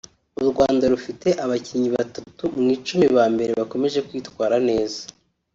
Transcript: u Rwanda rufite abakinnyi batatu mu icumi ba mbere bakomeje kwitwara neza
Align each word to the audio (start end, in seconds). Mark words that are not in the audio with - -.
u 0.41 0.43
Rwanda 0.49 0.83
rufite 0.93 1.27
abakinnyi 1.43 1.89
batatu 1.97 2.43
mu 2.59 2.67
icumi 2.77 3.05
ba 3.15 3.25
mbere 3.33 3.51
bakomeje 3.59 3.99
kwitwara 4.07 4.55
neza 4.69 5.01